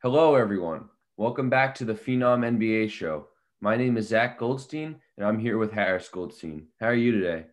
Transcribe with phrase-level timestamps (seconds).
[0.00, 0.88] Hello, everyone.
[1.16, 3.26] Welcome back to the Phenom NBA show.
[3.60, 6.68] My name is Zach Goldstein, and I'm here with Harris Goldstein.
[6.78, 7.46] How are you today?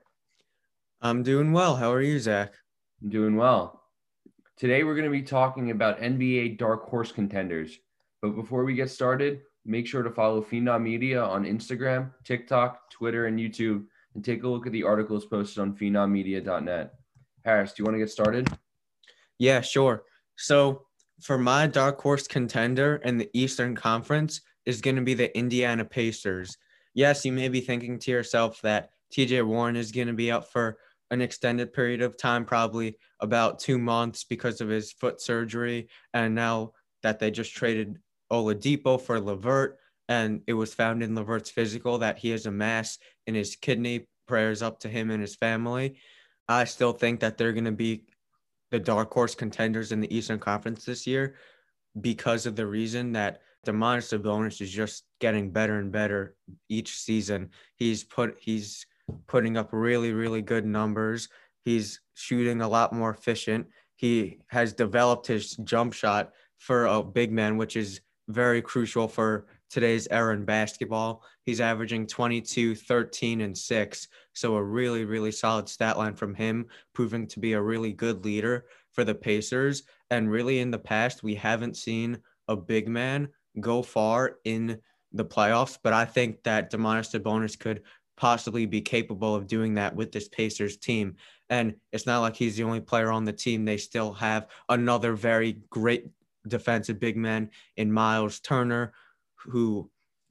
[1.01, 1.75] I'm doing well.
[1.75, 2.53] How are you, Zach?
[3.01, 3.81] I'm doing well.
[4.57, 7.79] Today, we're going to be talking about NBA dark horse contenders.
[8.21, 13.25] But before we get started, make sure to follow Phenom Media on Instagram, TikTok, Twitter,
[13.25, 16.93] and YouTube, and take a look at the articles posted on phenommedia.net.
[17.43, 18.47] Harris, do you want to get started?
[19.39, 20.03] Yeah, sure.
[20.35, 20.83] So,
[21.21, 25.85] for my dark horse contender in the Eastern Conference is going to be the Indiana
[25.85, 26.57] Pacers.
[26.93, 30.51] Yes, you may be thinking to yourself that TJ Warren is going to be out
[30.51, 30.77] for
[31.11, 35.87] an extended period of time, probably about two months because of his foot surgery.
[36.13, 36.71] And now
[37.03, 37.99] that they just traded
[38.31, 39.77] Oladipo for LeVert,
[40.09, 44.07] and it was found in LeVert's physical that he has a mass in his kidney.
[44.27, 45.97] Prayers up to him and his family.
[46.47, 48.05] I still think that they're going to be
[48.71, 51.35] the dark horse contenders in the Eastern Conference this year
[52.01, 56.35] because of the reason that Domantas Sabonis is just getting better and better
[56.69, 57.49] each season.
[57.75, 58.85] He's put he's
[59.27, 61.29] putting up really really good numbers.
[61.63, 63.67] He's shooting a lot more efficient.
[63.95, 69.47] He has developed his jump shot for a big man, which is very crucial for
[69.69, 71.23] today's in basketball.
[71.43, 74.07] He's averaging 22, 13, and 6.
[74.33, 78.23] So a really, really solid stat line from him, proving to be a really good
[78.25, 79.83] leader for the Pacers.
[80.09, 84.79] And really, in the past, we haven't seen a big man go far in
[85.11, 85.77] the playoffs.
[85.81, 87.83] But I think that Domantas Sabonis could
[88.17, 91.15] possibly be capable of doing that with this Pacers team.
[91.49, 93.65] And it's not like he's the only player on the team.
[93.65, 96.07] They still have another very great
[96.47, 98.93] defensive big man in Miles Turner,
[99.45, 99.89] who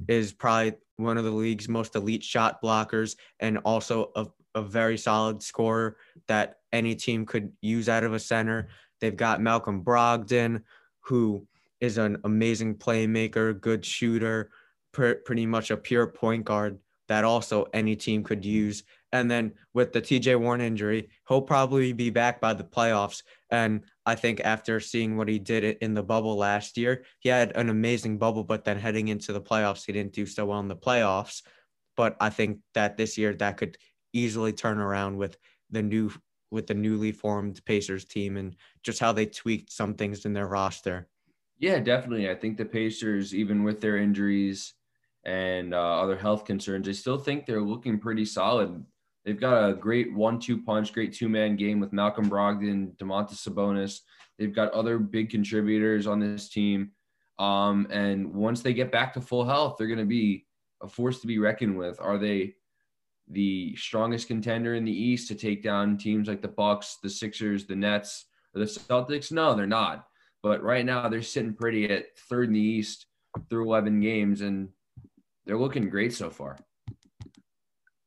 [0.09, 4.97] is probably one of the league's most elite shot blockers and also a, a very
[4.97, 5.97] solid scorer
[6.29, 8.69] that any team could use out of a center.
[9.01, 10.63] They've got Malcolm Brogdon,
[11.01, 11.47] who
[11.81, 14.51] is an amazing playmaker, good shooter,
[14.93, 18.85] pr- pretty much a pure point guard that also any team could use.
[19.13, 23.23] And then with the TJ Warren injury, he'll probably be back by the playoffs.
[23.51, 27.57] And I think after seeing what he did in the bubble last year, he had
[27.57, 30.69] an amazing bubble, but then heading into the playoffs, he didn't do so well in
[30.69, 31.43] the playoffs.
[31.97, 33.79] But I think that this year that could
[34.13, 35.37] easily turn around with
[35.71, 36.11] the new
[36.51, 38.55] with the newly formed Pacers team and
[38.85, 41.09] just how they tweaked some things in their roster.
[41.59, 42.31] Yeah, definitely.
[42.31, 44.75] I think the Pacers, even with their injuries
[45.25, 48.85] and uh, other health concerns, I still think they're looking pretty solid
[49.25, 54.01] They've got a great one-two punch, great two-man game with Malcolm Brogdon, Domantas Sabonis.
[54.39, 56.91] They've got other big contributors on this team.
[57.39, 60.47] Um, and once they get back to full health, they're going to be
[60.83, 62.01] a force to be reckoned with.
[62.01, 62.55] Are they
[63.29, 67.67] the strongest contender in the East to take down teams like the Bucks, the Sixers,
[67.67, 69.33] the Nets, or the Celtics?
[69.33, 70.07] No, they're not.
[70.43, 73.07] But right now, they're sitting pretty at third in the East
[73.49, 74.69] through 11 games, and
[75.47, 76.59] they're looking great so far.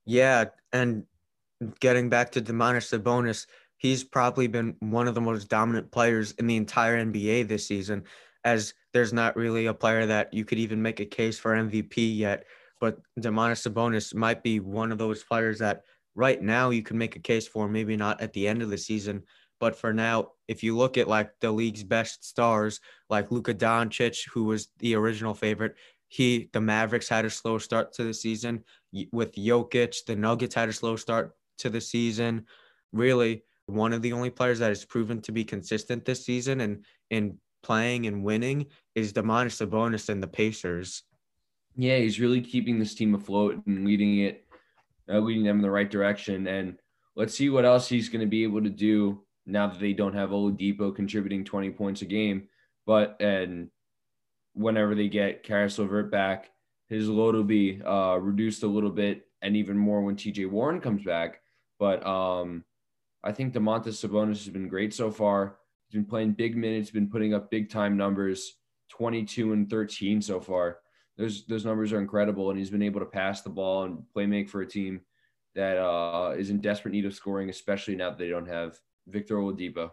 [0.07, 1.03] Yeah, and
[1.81, 3.45] getting back to Domantas Sabonis,
[3.77, 8.03] he's probably been one of the most dominant players in the entire NBA this season.
[8.45, 12.17] As there's not really a player that you could even make a case for MVP
[12.17, 12.45] yet,
[12.79, 15.83] but Domantas Sabonis might be one of those players that
[16.15, 17.67] right now you can make a case for.
[17.67, 19.23] Maybe not at the end of the season,
[19.59, 22.79] but for now, if you look at like the league's best stars,
[23.09, 25.75] like Luka Doncic, who was the original favorite,
[26.07, 28.63] he the Mavericks had a slow start to the season
[29.11, 30.05] with Jokic.
[30.05, 32.45] The Nuggets had a slow start to the season.
[32.93, 36.85] Really, one of the only players that has proven to be consistent this season and
[37.09, 41.03] in playing and winning is Domantas Sabonis and the Pacers.
[41.75, 44.45] Yeah, he's really keeping this team afloat and leading it,
[45.09, 46.47] uh, leading them in the right direction.
[46.47, 46.77] And
[47.15, 50.15] let's see what else he's going to be able to do now that they don't
[50.15, 52.47] have Oladipo contributing 20 points a game.
[52.85, 53.69] But and
[54.57, 56.51] whenever they get Caris LeVert back,
[56.89, 60.81] his load will be uh, reduced a little bit, and even more when TJ Warren
[60.81, 61.41] comes back.
[61.79, 62.63] But um,
[63.23, 65.57] I think Domantas Sabonis has been great so far.
[65.87, 68.55] He's been playing big minutes, been putting up big time numbers,
[68.89, 70.79] 22 and 13 so far.
[71.17, 74.25] Those those numbers are incredible, and he's been able to pass the ball and play
[74.25, 75.01] make for a team
[75.55, 78.77] that uh, is in desperate need of scoring, especially now that they don't have
[79.07, 79.91] Victor Oladipo.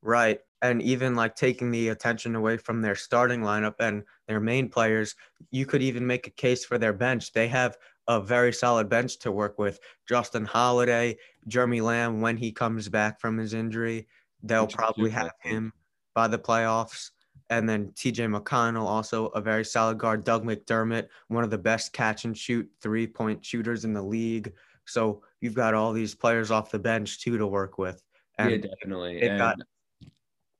[0.00, 0.40] Right.
[0.62, 5.16] And even like taking the attention away from their starting lineup and their main players,
[5.50, 7.32] you could even make a case for their bench.
[7.32, 7.76] They have
[8.08, 9.80] a very solid bench to work with.
[10.08, 11.18] Justin Holiday,
[11.48, 14.06] Jeremy Lamb, when he comes back from his injury,
[14.42, 15.72] they'll probably have him
[16.14, 17.10] by the playoffs.
[17.50, 20.24] And then TJ McConnell, also a very solid guard.
[20.24, 24.52] Doug McDermott, one of the best catch and shoot three point shooters in the league.
[24.86, 28.02] So you've got all these players off the bench too to work with.
[28.38, 29.20] And yeah, definitely.
[29.22, 29.58] And got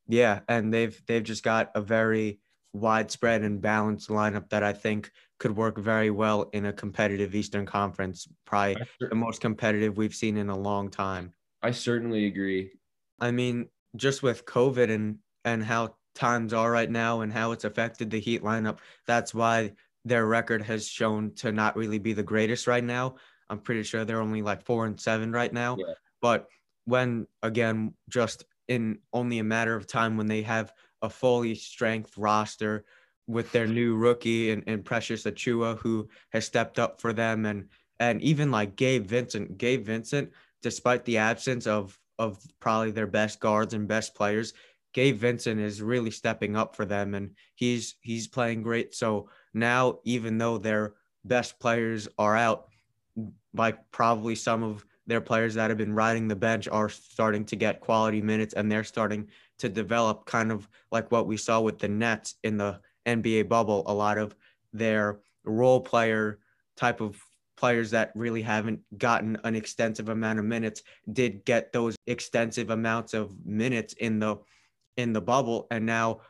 [0.09, 2.39] yeah, and they've they've just got a very
[2.73, 7.67] widespread and balanced lineup that I think could work very well in a competitive Eastern
[7.67, 11.33] Conference, probably the most competitive we've seen in a long time.
[11.63, 12.71] I certainly agree.
[13.21, 17.65] I mean, just with COVID and and how times are right now and how it's
[17.65, 19.73] affected the Heat lineup, that's why
[20.05, 23.17] their record has shown to not really be the greatest right now.
[23.49, 25.77] I'm pretty sure they're only like four and seven right now.
[25.79, 25.95] Yeah.
[26.21, 26.49] But
[26.85, 30.73] when again, just in only a matter of time when they have
[31.03, 32.85] a fully strength roster
[33.27, 37.69] with their new rookie and, and Precious Achiuwa, who has stepped up for them, and
[38.01, 39.59] and even like Gabe Vincent.
[39.59, 40.31] Gabe Vincent,
[40.63, 44.55] despite the absence of of probably their best guards and best players,
[44.93, 48.95] Gabe Vincent is really stepping up for them, and he's he's playing great.
[48.95, 50.95] So now, even though their
[51.25, 52.69] best players are out,
[53.55, 57.57] like probably some of their players that have been riding the bench are starting to
[57.57, 59.29] get quality minutes and they're starting
[59.59, 63.83] to develop kind of like what we saw with the Nets in the NBA bubble.
[63.87, 64.35] A lot of
[64.73, 66.39] their role player
[66.77, 67.21] type of
[67.57, 70.83] players that really haven't gotten an extensive amount of minutes
[71.13, 74.37] did get those extensive amounts of minutes in the
[74.97, 76.21] in the bubble and now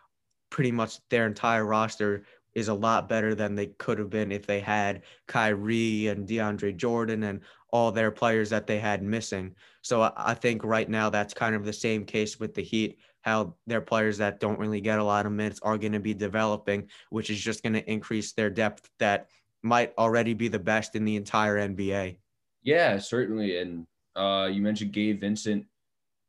[0.51, 2.25] pretty much their entire roster
[2.55, 6.77] is a lot better than they could have been if they had Kyrie and DeAndre
[6.77, 7.41] Jordan and
[7.73, 9.55] all their players that they had missing.
[9.81, 13.57] So I think right now that's kind of the same case with the Heat, how
[13.67, 16.89] their players that don't really get a lot of minutes are going to be developing,
[17.11, 19.29] which is just going to increase their depth that
[19.63, 22.19] might already be the best in the entire NBA.
[22.63, 23.59] Yeah, certainly.
[23.59, 25.65] And uh, you mentioned Gabe Vincent,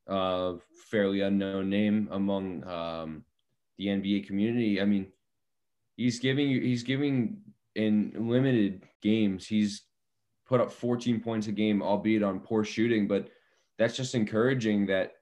[0.08, 0.54] uh,
[0.90, 3.26] fairly unknown name among um,
[3.78, 4.80] the NBA community.
[4.80, 5.08] I mean,
[5.98, 7.38] he's giving you, he's giving
[7.76, 9.48] in limited games.
[9.48, 9.84] He's
[10.54, 13.28] put up 14 points a game, albeit on poor shooting, but
[13.80, 15.14] that's just encouraging that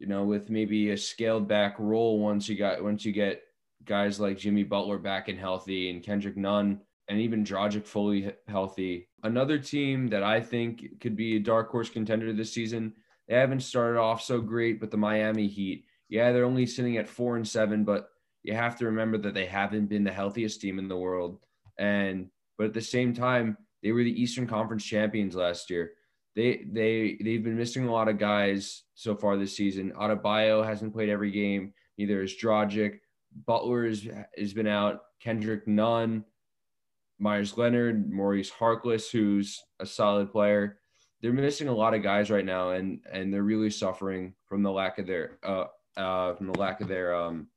[0.00, 3.42] you know with maybe a scaled back role once you got once you get
[3.84, 9.08] guys like Jimmy Butler back and healthy and Kendrick Nunn and even Dragic fully healthy.
[9.22, 12.94] Another team that I think could be a dark horse contender this season.
[13.28, 15.84] They haven't started off so great, but the Miami Heat.
[16.08, 18.08] Yeah, they're only sitting at four and seven, but
[18.42, 21.38] you have to remember that they haven't been the healthiest team in the world.
[21.78, 25.92] And but at the same time, they were the Eastern Conference champions last year.
[26.36, 29.92] They they they've been missing a lot of guys so far this season.
[29.98, 31.72] Adebayo hasn't played every game.
[31.96, 32.98] Neither is Dragic.
[33.46, 35.00] Butler is, has been out.
[35.20, 36.24] Kendrick Nunn,
[37.18, 40.78] Meyers Leonard, Maurice Harkless, who's a solid player.
[41.20, 44.70] They're missing a lot of guys right now, and and they're really suffering from the
[44.70, 45.64] lack of their uh,
[45.96, 47.48] uh from the lack of their um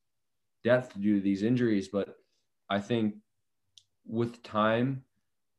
[0.64, 1.90] depth due to these injuries.
[1.90, 2.16] But
[2.70, 3.16] I think
[4.08, 5.04] with time,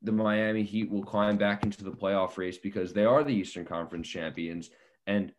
[0.02, 3.64] the Miami Heat will climb back into the playoff race because they are the Eastern
[3.64, 4.70] Conference champions.
[5.06, 5.32] And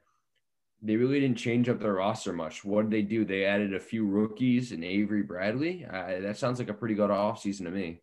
[0.81, 2.65] they really didn't change up their roster much.
[2.65, 3.25] What did they do?
[3.25, 5.85] They added a few rookies and Avery Bradley.
[5.85, 8.01] Uh, that sounds like a pretty good offseason to me.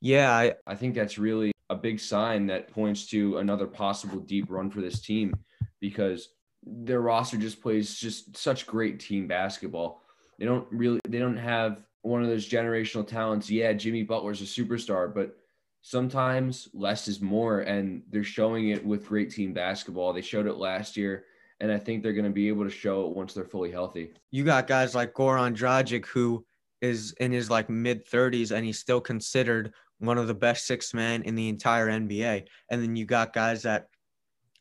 [0.00, 0.32] Yeah.
[0.32, 4.70] I, I think that's really a big sign that points to another possible deep run
[4.70, 5.34] for this team
[5.80, 6.28] because
[6.62, 10.02] their roster just plays just such great team basketball.
[10.38, 13.50] They don't really they don't have one of those generational talents.
[13.50, 15.36] Yeah, Jimmy Butler's a superstar, but
[15.86, 20.14] sometimes less is more and they're showing it with great team basketball.
[20.14, 21.26] They showed it last year
[21.60, 24.14] and I think they're going to be able to show it once they're fully healthy.
[24.30, 26.46] You got guys like Goran Dragic who
[26.80, 30.94] is in his like mid 30s and he's still considered one of the best six
[30.94, 32.46] men in the entire NBA.
[32.70, 33.88] And then you got guys that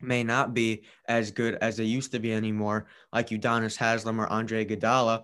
[0.01, 4.27] may not be as good as they used to be anymore, like Udonis Haslem or
[4.27, 5.23] Andre Iguodala,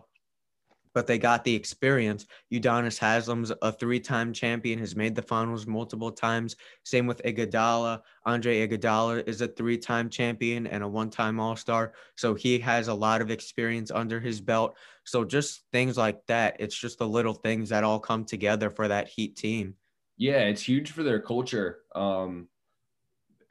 [0.93, 2.25] but they got the experience.
[2.53, 6.55] Udonis Haslem's a three-time champion, has made the finals multiple times.
[6.83, 8.01] Same with Iguodala.
[8.25, 13.21] Andre Iguodala is a three-time champion and a one-time All-Star, so he has a lot
[13.21, 14.75] of experience under his belt.
[15.03, 16.57] So just things like that.
[16.59, 19.75] It's just the little things that all come together for that Heat team.
[20.17, 21.79] Yeah, it's huge for their culture.
[21.95, 22.49] Um,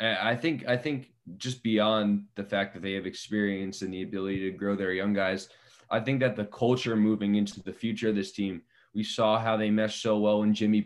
[0.01, 4.51] I think I think just beyond the fact that they have experience and the ability
[4.51, 5.49] to grow their young guys
[5.91, 8.63] I think that the culture moving into the future of this team,
[8.95, 10.85] we saw how they meshed so well when Jimmy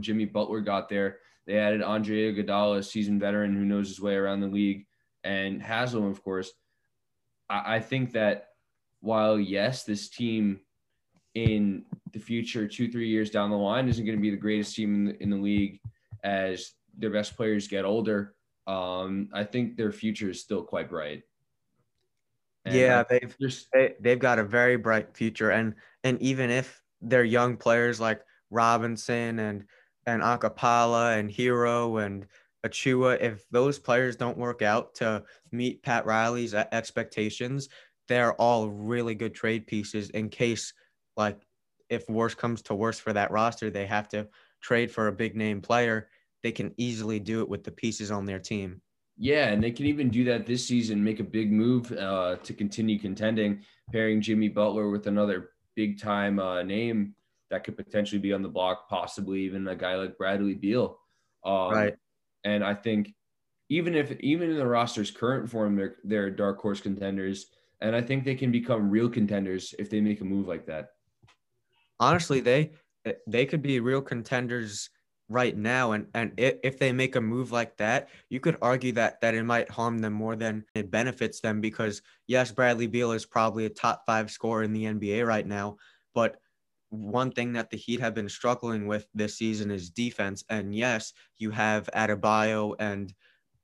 [0.00, 1.18] Jimmy Butler got there.
[1.46, 4.86] They added Andre Iguodala, a seasoned veteran who knows his way around the league,
[5.24, 6.52] and Haslem, of course.
[7.48, 8.48] I, I think that
[9.00, 10.60] while yes, this team
[11.34, 14.76] in the future, two three years down the line, isn't going to be the greatest
[14.76, 15.80] team in the, in the league
[16.22, 18.34] as their best players get older.
[18.66, 21.22] Um, I think their future is still quite bright.
[22.64, 23.36] And yeah, they've
[23.72, 28.22] they, they've got a very bright future, and and even if they're young players like
[28.50, 29.64] Robinson and
[30.06, 32.26] and Okpala and Herro and
[32.64, 37.68] Achiuwa, if those players don't work out to meet Pat Riley's expectations,
[38.08, 40.72] they're all really good trade pieces in case
[41.16, 41.44] like
[41.88, 44.28] if worse comes to worse for that roster, they have to
[44.60, 46.08] trade for a big name player.
[46.42, 48.82] They can easily do it with the pieces on their team.
[49.16, 52.54] Yeah, and they can even do that this season, make a big move uh, to
[52.54, 57.14] continue contending, pairing Jimmy Butler with another big time uh, name
[57.50, 60.98] that could potentially be on the block, possibly even a guy like Bradley Beal.
[61.44, 61.94] Um, right.
[62.44, 63.14] And I think
[63.68, 67.46] even if even in the roster's current form, they're they're dark horse contenders,
[67.80, 70.90] and I think they can become real contenders if they make a move like that.
[72.00, 72.72] Honestly, they
[73.26, 74.90] they could be real contenders
[75.28, 79.20] right now and and if they make a move like that you could argue that
[79.20, 83.24] that it might harm them more than it benefits them because yes Bradley Beal is
[83.24, 85.76] probably a top 5 scorer in the NBA right now
[86.14, 86.36] but
[86.90, 91.14] one thing that the Heat have been struggling with this season is defense and yes
[91.38, 93.14] you have Adebayo and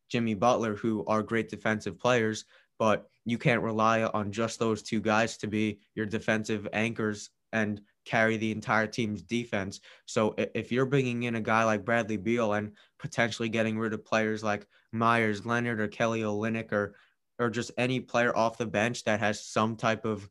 [0.08, 2.44] Jimmy Butler who are great defensive players
[2.78, 7.80] but you can't rely on just those two guys to be your defensive anchors and
[8.08, 9.80] carry the entire team's defense.
[10.06, 14.04] So if you're bringing in a guy like Bradley Beal and potentially getting rid of
[14.04, 16.94] players like Meyers, Leonard or Kelly Olynyk or
[17.38, 20.28] or just any player off the bench that has some type of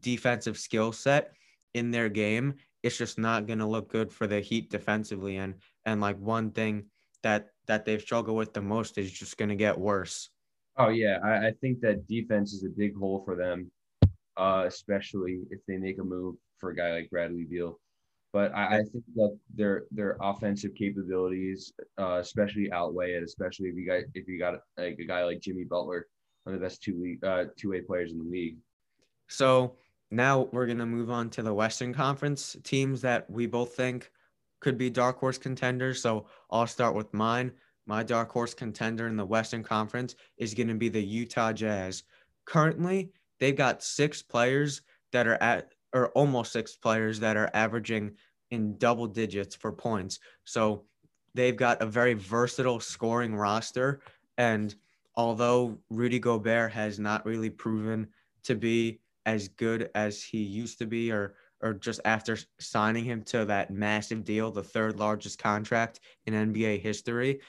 [0.00, 1.32] defensive skill set
[1.72, 5.36] in their game, it's just not going to look good for the Heat defensively.
[5.36, 5.54] And
[5.86, 6.86] and like one thing
[7.22, 10.30] that that they've struggled with the most is just going to get worse.
[10.76, 13.70] Oh yeah, I, I think that defense is a big hole for them,
[14.40, 17.78] uh, especially if they make a move for a guy like Bradley Beal.
[18.32, 23.22] But I, I think that their their offensive capabilities, uh, especially outweigh it.
[23.22, 26.06] Especially if you got if you got like a guy like Jimmy Butler,
[26.44, 28.56] one of the best two league uh, two way players in the league.
[29.28, 29.76] So
[30.10, 34.10] now we're gonna move on to the Western Conference teams that we both think
[34.60, 36.00] could be dark horse contenders.
[36.00, 37.52] So I'll start with mine.
[37.86, 42.04] My dark horse contender in the Western Conference is going to be the Utah Jazz.
[42.44, 44.82] Currently, they've got six players
[45.12, 48.12] that are at or almost six players that are averaging
[48.50, 50.20] in double digits for points.
[50.44, 50.84] So
[51.34, 54.00] they've got a very versatile scoring roster.
[54.38, 54.74] And
[55.16, 58.08] although Rudy Gobert has not really proven
[58.44, 63.22] to be as good as he used to be, or or just after signing him
[63.22, 67.40] to that massive deal, the third largest contract in NBA history,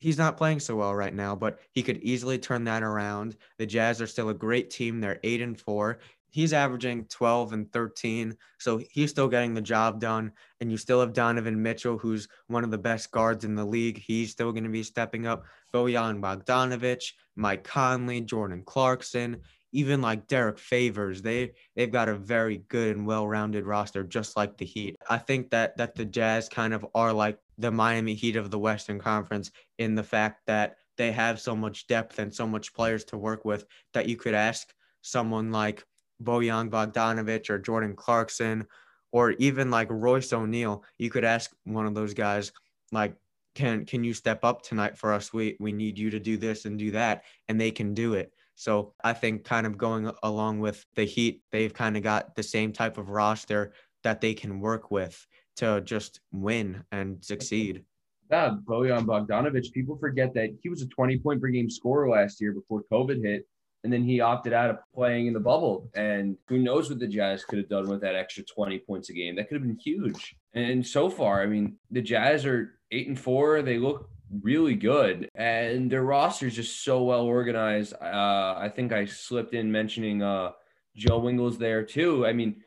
[0.00, 3.36] he's not playing so well right now, but he could easily turn that around.
[3.58, 5.00] The Jazz are still a great team.
[5.00, 8.36] They're eight and four he's averaging 12 and 13.
[8.58, 10.32] So he's still getting the job done.
[10.60, 13.98] And you still have Donovan Mitchell, who's one of the best guards in the league.
[13.98, 15.44] He's still going to be stepping up.
[15.74, 19.40] Bojan Bogdanovic, Mike Conley, Jordan Clarkson,
[19.72, 21.22] even like Derek Favors.
[21.22, 24.96] They they've got a very good and well-rounded roster, just like the Heat.
[25.08, 28.58] I think that that the Jazz kind of are like the Miami Heat of the
[28.58, 33.04] Western Conference in the fact that they have so much depth and so much players
[33.04, 34.72] to work with that you could ask
[35.02, 35.84] someone like
[36.22, 38.66] Bojan Bogdanovic or Jordan Clarkson
[39.12, 42.52] or even like Royce O'Neale, you could ask one of those guys,
[42.92, 43.14] like,
[43.54, 45.32] can can you step up tonight for us?
[45.32, 48.32] We we need you to do this and do that, and they can do it.
[48.60, 52.42] So I think kind of going along with the Heat, they've kind of got the
[52.42, 53.72] same type of roster
[54.04, 55.26] that they can work with
[55.56, 57.84] to just win and succeed.
[58.30, 59.72] Yeah, Bojan Bogdanovic.
[59.72, 63.24] People forget that he was a 20 point per game scorer last year before COVID
[63.24, 63.46] hit
[63.82, 65.88] and then he opted out of playing in the bubble.
[65.94, 69.14] And who knows what the Jazz could have done with that extra 20 points a
[69.14, 69.36] game?
[69.36, 70.36] That could have been huge.
[70.52, 73.62] And so far, I mean, the Jazz are eight and four.
[73.62, 74.10] They look
[74.42, 77.94] really good, and their roster is just so well organized.
[77.94, 80.52] Uh, I think I slipped in mentioning uh,
[80.96, 82.26] Joe Ingles there too.
[82.26, 82.62] I mean,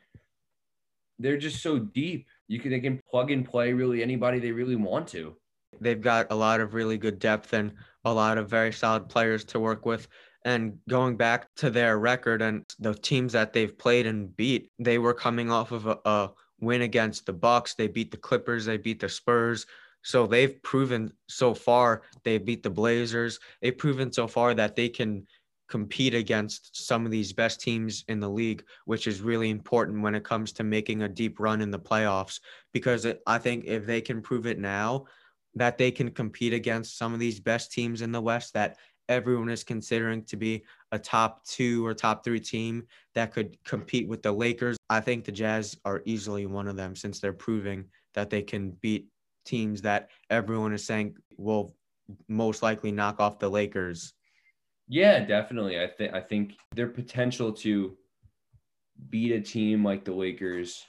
[1.20, 2.27] they're just so deep.
[2.48, 5.36] You can they can plug and play really anybody they really want to.
[5.79, 7.74] They've got a lot of really good depth and
[8.05, 10.08] a lot of very solid players to work with.
[10.46, 14.98] And going back to their record and the teams that they've played and beat, they
[14.98, 17.75] were coming off of a, a win against the Bucks.
[17.75, 18.65] They beat the Clippers.
[18.65, 19.65] They beat the Spurs.
[20.03, 23.39] So they've proven so far they beat the Blazers.
[23.62, 25.25] They've proven so far that they can
[25.69, 30.13] compete against some of these best teams in the league, which is really important when
[30.13, 32.39] it comes to making a deep run in the playoffs.
[32.74, 35.05] Because I think if they can prove it now,
[35.55, 38.77] that they can compete against some of these best teams in the West that
[39.10, 42.83] everyone is considering to be a top two or top three team
[43.15, 44.77] that could compete with the Lakers.
[44.89, 48.72] I think the Jazz are easily one of them since they're proving that they can
[48.81, 49.07] beat
[49.45, 51.75] teams that everyone is saying will
[52.27, 54.13] most likely knock off the Lakers.
[54.88, 55.79] Yeah, definitely.
[55.81, 57.97] I think I think their potential to
[59.09, 60.85] beat a team like the Lakers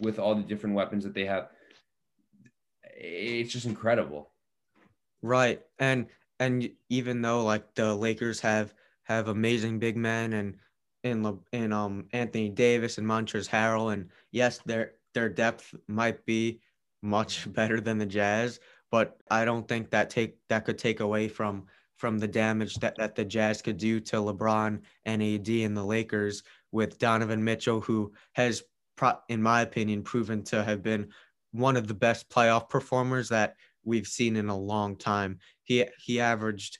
[0.00, 1.48] with all the different weapons that they have
[2.98, 4.30] it's just incredible.
[5.22, 5.62] Right.
[5.78, 6.06] And
[6.40, 10.56] and even though like the Lakers have have amazing big men and
[11.02, 16.60] in in um Anthony Davis and Montrezl Harrell and yes they're their depth might be
[17.06, 18.60] much better than the Jazz,
[18.90, 22.94] but I don't think that take that could take away from from the damage that,
[22.98, 27.80] that the Jazz could do to LeBron and AD and the Lakers with Donovan Mitchell,
[27.80, 28.62] who has,
[29.30, 31.08] in my opinion, proven to have been
[31.52, 35.38] one of the best playoff performers that we've seen in a long time.
[35.62, 36.78] He he averaged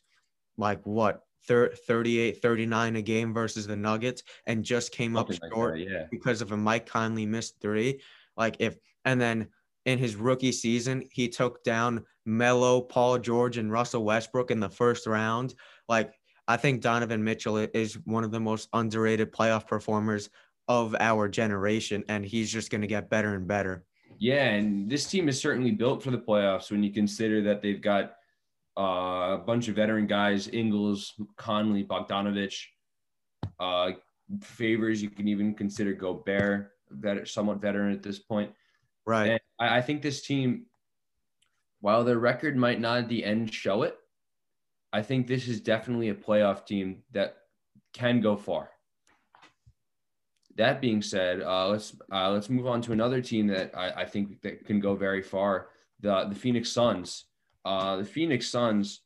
[0.59, 5.79] like what 38 39 a game versus the Nuggets and just came Something up short
[5.79, 6.07] like that, yeah.
[6.11, 8.01] because of a Mike Conley missed 3.
[8.37, 9.49] Like if and then
[9.87, 14.69] in his rookie season, he took down Melo, Paul George, and Russell Westbrook in the
[14.69, 15.55] first round.
[15.89, 16.13] Like,
[16.49, 20.29] I think Donovan Mitchell is one of the most underrated playoff performers
[20.69, 23.85] of our generation, and he's just going to get better and better.
[24.19, 27.81] Yeah, and this team is certainly built for the playoffs when you consider that they've
[27.81, 28.15] got
[28.79, 32.55] uh, a bunch of veteran guys Ingles, Conley, Bogdanovic,
[33.61, 33.93] uh,
[34.43, 35.03] Favors.
[35.03, 38.51] You can even consider Gobert, that somewhat veteran at this point.
[39.07, 39.31] Right.
[39.31, 40.67] And I, I think this team,
[41.81, 43.97] while their record might not at the end show it,
[44.93, 47.37] I think this is definitely a playoff team that
[47.93, 48.71] can go far.
[50.57, 54.05] That being said, uh, let's uh, let's move on to another team that I, I,
[54.07, 55.69] think that can go very far.
[56.01, 57.27] The the Phoenix Suns.
[57.65, 59.03] Uh, the Phoenix Suns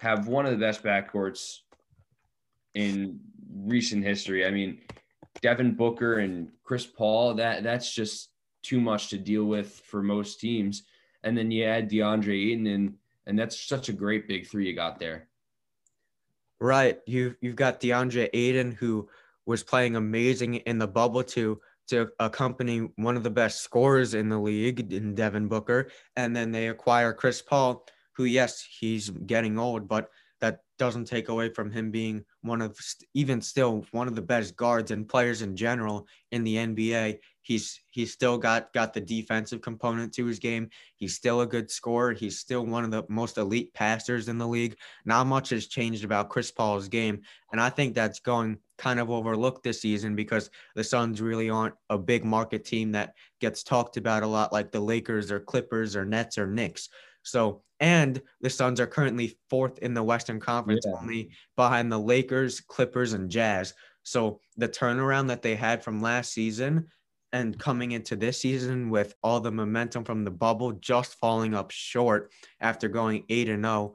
[0.00, 1.58] have one of the best backcourts
[2.74, 3.18] in
[3.52, 4.46] recent history.
[4.46, 4.78] I mean,
[5.42, 7.34] Devin Booker and Chris Paul.
[7.34, 8.28] That that's just
[8.66, 10.82] too much to deal with for most teams.
[11.22, 12.94] And then you add DeAndre Ayton and
[13.28, 15.28] and that's such a great big three you got there.
[16.60, 16.98] Right.
[17.06, 19.08] You've you've got DeAndre Ayton who
[19.46, 24.28] was playing amazing in the bubble to to accompany one of the best scorers in
[24.28, 25.88] the league in Devin Booker.
[26.16, 31.28] And then they acquire Chris Paul, who yes, he's getting old, but that doesn't take
[31.28, 32.78] away from him being one of
[33.14, 37.18] even still one of the best guards and players in general in the NBA.
[37.42, 40.68] He's he's still got got the defensive component to his game.
[40.96, 42.12] He's still a good scorer.
[42.12, 44.76] He's still one of the most elite passers in the league.
[45.04, 49.10] Not much has changed about Chris Paul's game, and I think that's going kind of
[49.10, 53.96] overlooked this season because the Suns really aren't a big market team that gets talked
[53.96, 56.88] about a lot like the Lakers or Clippers or Nets or Knicks.
[57.26, 60.94] So, and the Suns are currently fourth in the Western Conference, yeah.
[60.98, 63.74] only behind the Lakers, Clippers, and Jazz.
[64.04, 66.86] So, the turnaround that they had from last season
[67.32, 71.70] and coming into this season with all the momentum from the bubble just falling up
[71.70, 73.94] short after going 8 and 0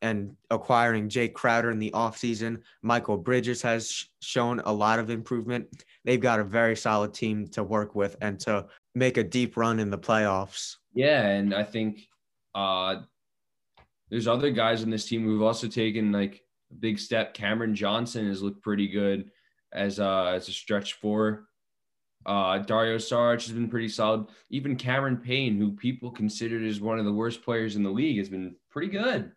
[0.00, 2.60] and acquiring Jae Crowder in the offseason.
[2.82, 5.66] Michael Bridges has sh- shown a lot of improvement.
[6.04, 9.80] They've got a very solid team to work with and to make a deep run
[9.80, 10.76] in the playoffs.
[10.94, 12.06] Yeah, and I think
[12.54, 12.96] uh,
[14.10, 17.34] there's other guys on this team who've also taken like a big step.
[17.34, 19.30] Cameron Johnson has looked pretty good
[19.72, 21.46] as uh, as a stretch four.
[22.24, 24.26] Uh, Dario Saric has been pretty solid.
[24.50, 28.18] Even Cameron Payne, who people considered as one of the worst players in the league,
[28.18, 29.32] has been pretty good.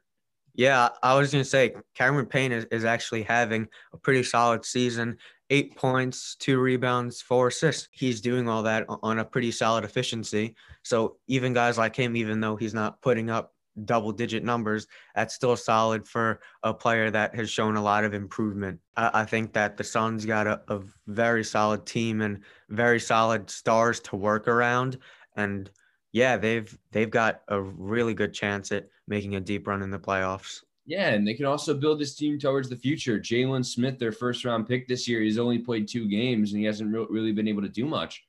[0.54, 4.64] Yeah, I was going to say Cameron Payne is, is actually having a pretty solid
[4.64, 5.18] season.
[5.52, 7.88] Eight points, two rebounds, four assists.
[7.92, 10.56] He's doing all that on a pretty solid efficiency.
[10.84, 13.54] So even guys like him, even though he's not putting up
[13.84, 18.14] double digit numbers, that's still solid for a player that has shown a lot of
[18.14, 18.80] improvement.
[18.96, 23.50] I, I think that the Suns got a, a very solid team and very solid
[23.50, 24.98] stars to work around.
[25.36, 25.70] And
[26.12, 30.00] yeah, they've they've got a really good chance at making a deep run in the
[30.00, 30.62] playoffs.
[30.86, 33.20] Yeah, and they can also build this team towards the future.
[33.20, 36.66] Jalen Smith, their first round pick this year, he's only played two games and he
[36.66, 38.24] hasn't re- really been able to do much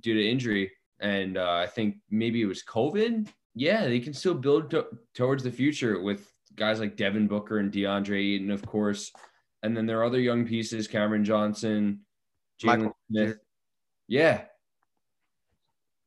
[0.00, 0.72] due to injury.
[1.00, 3.28] And uh, I think maybe it was COVID.
[3.54, 7.72] Yeah, they can still build to- towards the future with guys like Devin Booker and
[7.72, 9.12] DeAndre Ayton, of course.
[9.62, 12.00] And then there are other young pieces, Cameron Johnson,
[12.60, 13.38] Jalen Smith.
[14.08, 14.42] Yeah,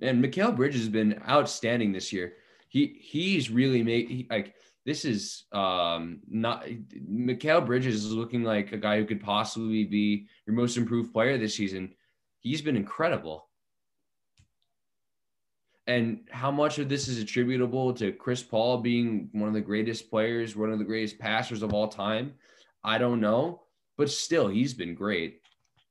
[0.01, 2.33] and Mikal Bridges has been outstanding this year.
[2.69, 4.55] He he's really made he, like
[4.87, 10.27] this is um not Mikal Bridges is looking like a guy who could possibly be
[10.47, 11.93] your most improved player this season.
[12.39, 13.49] He's been incredible.
[15.87, 20.09] And how much of this is attributable to Chris Paul being one of the greatest
[20.09, 22.33] players, one of the greatest passers of all time?
[22.83, 23.63] I don't know,
[23.97, 25.41] but still he's been great.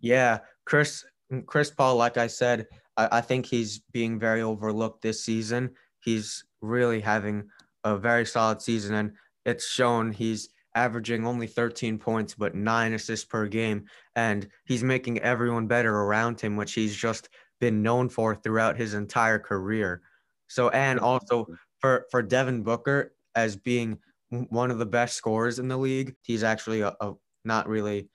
[0.00, 1.04] Yeah, Chris
[1.44, 5.74] Chris Paul like I said, I, I think he's being very overlooked this season.
[6.00, 7.50] He's really having
[7.87, 9.12] a very solid season, and
[9.44, 15.20] it's shown he's averaging only 13 points but nine assists per game, and he's making
[15.20, 17.29] everyone better around him, which he's just
[17.61, 20.03] been known for throughout his entire career.
[20.49, 21.46] So, and also
[21.81, 23.99] for for Devin Booker as being
[24.31, 27.12] one of the best scorers in the league, he's actually a, a
[27.44, 28.09] not really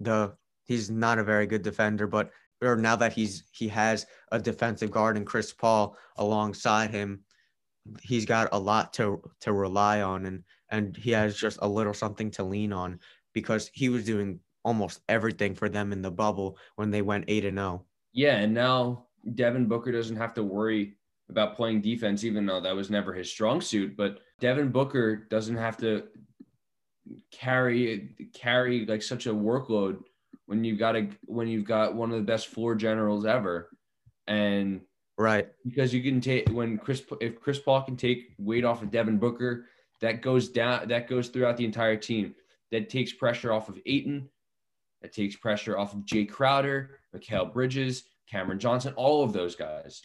[0.00, 0.34] the
[0.64, 2.30] he's not a very good defender, but
[2.62, 7.24] or now that he's he has a defensive guard and Chris Paul alongside him,
[8.02, 11.94] he's got a lot to to rely on and and he has just a little
[11.94, 12.98] something to lean on
[13.32, 17.44] because he was doing almost everything for them in the bubble when they went 8
[17.44, 17.84] and 0.
[18.12, 20.96] Yeah, and now Devin Booker doesn't have to worry
[21.28, 25.56] about playing defense even though that was never his strong suit, but Devin Booker doesn't
[25.56, 26.04] have to
[27.30, 29.98] carry carry like such a workload
[30.46, 33.70] when you've got a when you've got one of the best floor generals ever
[34.26, 34.80] and
[35.18, 35.48] right.
[35.64, 39.18] Because you can take when Chris if Chris Paul can take weight off of Devin
[39.18, 39.66] Booker
[40.00, 42.34] that goes down that goes throughout the entire team.
[42.70, 44.28] That takes pressure off of Ayton.
[45.00, 50.02] that takes pressure off of Jae Crowder Mikal Bridges Cameron Johnson all of those guys.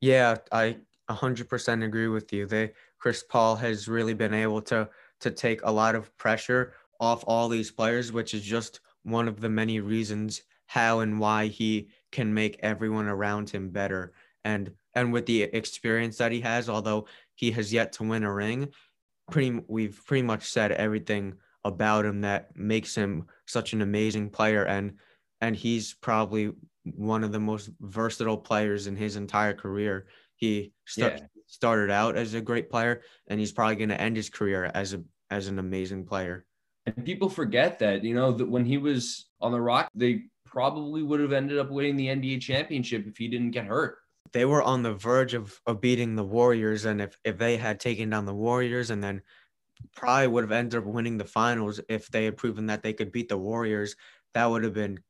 [0.00, 0.78] Yeah I
[1.08, 2.46] 100% agree with you.
[2.46, 4.88] They Chris Paul has really been able to
[5.20, 9.40] to take a lot of pressure off all these players, which is just one of
[9.40, 14.12] the many reasons how and why he can make everyone around him better.
[14.44, 18.32] And and with the experience that he has, although he has yet to win a
[18.32, 18.68] ring,
[19.30, 24.64] pretty we've pretty much said everything about him that makes him such an amazing player
[24.64, 24.94] and
[25.42, 26.52] and he's probably
[26.84, 30.06] one of the most versatile players in his entire career.
[30.36, 31.26] He st- yeah.
[31.46, 34.94] started out as a great player and he's probably going to end his career as
[34.94, 36.44] a as an amazing player.
[36.86, 41.02] And people forget that, you know, that when he was on the Rock, they probably
[41.02, 43.98] would have ended up winning the NBA championship if he didn't get hurt.
[44.32, 46.84] They were on the verge of, of beating the Warriors.
[46.84, 49.22] And if, if they had taken down the Warriors and then
[49.94, 53.12] probably would have ended up winning the finals if they had proven that they could
[53.12, 53.96] beat the Warriors,
[54.34, 55.00] that would have been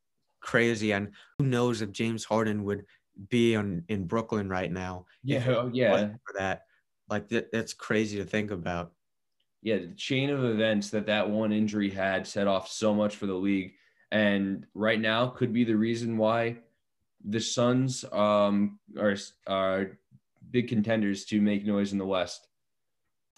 [0.41, 0.93] crazy.
[0.93, 2.85] And who knows if James Harden would
[3.29, 5.07] be on in Brooklyn right now.
[5.23, 6.11] Yeah, oh, yeah.
[6.25, 6.63] For that.
[7.09, 8.93] Like that, that's crazy to think about
[9.63, 13.27] yeah, the chain of events that that one injury had set off so much for
[13.27, 13.75] the league,
[14.11, 16.57] and right now could be the reason why
[17.25, 19.99] the Suns um, are are
[20.51, 22.49] big contenders to make noise in the West.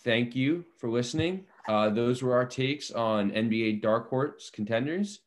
[0.00, 1.44] Thank you for listening.
[1.68, 5.20] Uh, those were our takes on NBA dark horse contenders.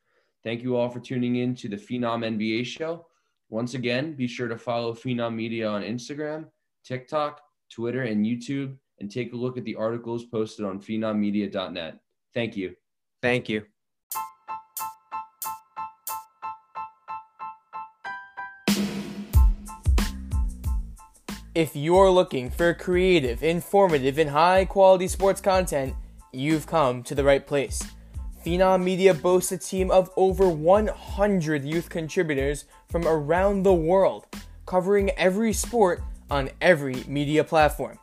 [0.43, 3.08] Thank you all for tuning in to the Phenom NBA show.
[3.49, 6.45] Once again, be sure to follow Phenom Media on Instagram,
[6.84, 11.99] TikTok, Twitter, and YouTube and take a look at the articles posted on phenommedia.net.
[12.34, 12.75] Thank you.
[13.21, 13.65] Thank you.
[21.56, 25.96] If you're looking for creative, informative, and high quality sports content,
[26.34, 27.82] you've come to the right place.
[28.46, 34.26] Phenom Media boasts a team of over 100 youth contributors from around the world,
[34.65, 37.98] covering every sport on every media platform.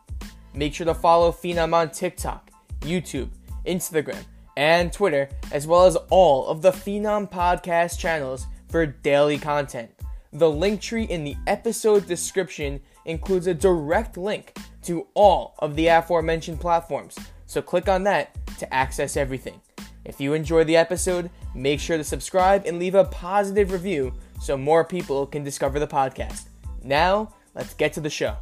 [0.55, 3.29] Make sure to follow Phenom on TikTok, YouTube,
[3.67, 4.25] Instagram,
[4.57, 9.91] and Twitter, as well as all of the Phenom podcast channels for daily content.
[10.33, 15.87] The link tree in the episode description includes a direct link to all of the
[15.87, 19.61] aforementioned platforms, so click on that to access everything.
[20.05, 24.57] If you enjoy the episode, make sure to subscribe and leave a positive review so
[24.57, 26.47] more people can discover the podcast.
[26.83, 28.37] Now, let's get to the show.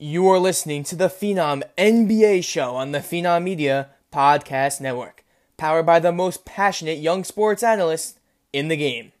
[0.00, 5.24] You are listening to the Phenom NBA show on the Phenom Media Podcast Network,
[5.56, 8.18] powered by the most passionate young sports analysts
[8.52, 9.12] in the game.